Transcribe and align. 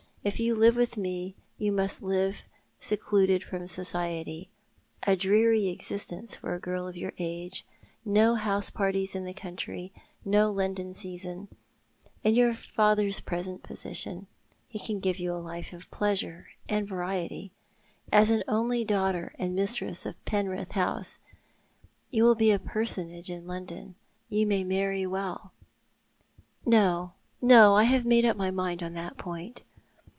If 0.23 0.39
you 0.39 0.53
live 0.53 0.75
with 0.75 0.97
me 0.97 1.35
you 1.57 1.71
must 1.71 2.03
live 2.03 2.43
secluded 2.79 3.43
from 3.43 3.65
society— 3.65 4.51
a 5.07 5.15
dreary 5.15 5.69
existence 5.69 6.35
for 6.35 6.53
a 6.53 6.59
girl 6.59 6.87
of 6.87 6.95
your 6.95 7.11
age— 7.17 7.65
no 8.21 8.35
house 8.35 8.69
parties 8.69 9.15
in 9.15 9.23
the 9.25 9.33
country— 9.33 9.91
no 10.23 10.51
London 10.51 10.93
season. 10.93 11.47
In 12.21 12.35
your 12.35 12.53
father's 12.53 13.19
present 13.19 13.63
position 13.63 14.27
he 14.67 14.77
can 14.77 14.99
give 14.99 15.17
you 15.17 15.33
a 15.33 15.41
life 15.41 15.73
of 15.73 15.89
pleasure 15.89 16.49
and 16.69 16.87
variety. 16.87 17.51
As 18.11 18.29
an 18.29 18.43
only 18.47 18.85
daughter 18.85 19.33
and 19.39 19.55
mistress 19.55 20.05
of 20.05 20.23
Penrith 20.25 20.73
House, 20.73 21.17
you 22.11 22.23
will 22.25 22.35
be 22.35 22.51
a 22.51 22.59
personage 22.59 23.31
in 23.31 23.47
London. 23.47 23.95
You 24.29 24.45
may 24.45 24.63
marry 24.63 25.07
well 25.07 25.51
""No, 26.67 27.13
no, 27.41 27.73
I 27.75 27.85
have 27.85 28.05
made 28.05 28.23
up 28.23 28.37
my 28.37 28.51
mind 28.51 28.83
upon 28.83 28.93
that 28.93 29.17
point. 29.17 29.63